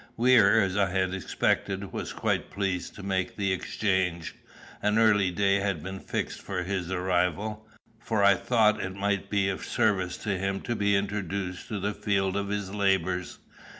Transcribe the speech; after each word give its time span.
Weir, 0.17 0.59
as 0.59 0.75
I 0.75 0.89
had 0.89 1.13
expected, 1.13 1.93
was 1.93 2.11
quite 2.11 2.49
pleased 2.49 2.95
to 2.95 3.03
make 3.03 3.35
the 3.35 3.53
exchange. 3.53 4.33
An 4.81 4.97
early 4.97 5.29
day 5.29 5.59
had 5.59 5.83
been 5.83 5.99
fixed 5.99 6.41
for 6.41 6.63
his 6.63 6.89
arrival; 6.89 7.67
for 7.99 8.23
I 8.23 8.33
thought 8.33 8.79
it 8.81 8.95
might 8.95 9.29
be 9.29 9.47
of 9.47 9.63
service 9.63 10.17
to 10.23 10.39
him 10.39 10.61
to 10.61 10.75
be 10.75 10.95
introduced 10.95 11.67
to 11.67 11.79
the 11.79 11.93
field 11.93 12.35
of 12.35 12.47
his 12.49 12.73
labours. 12.73 13.37